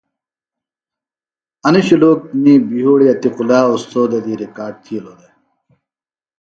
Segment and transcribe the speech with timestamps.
[1.67, 5.33] انوۡ شُلوک می بھئیوڑی عتیق اللہ اوستوذہ دی ریکارڈ تھیلوۡ دےۡ